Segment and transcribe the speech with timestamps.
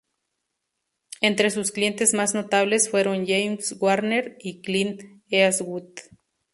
[1.21, 5.91] Entre sus clientes más notables fueron James Garner y Clint Eastwood.